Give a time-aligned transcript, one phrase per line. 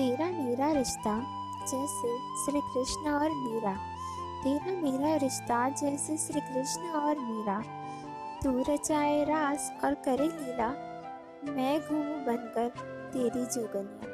[0.00, 1.20] तेरा मेरा रिश्ता
[1.60, 3.72] जैसे श्री कृष्ण और मीरा।
[4.44, 7.62] तेरा मेरा रिश्ता जैसे श्री कृष्ण और मीरा।
[8.42, 10.68] तू रचाए रास और करे लीला।
[11.52, 12.68] मैं घूमू बनकर
[13.12, 14.09] तेरी जुगनिया।